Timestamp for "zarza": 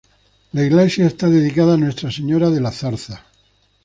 2.71-3.23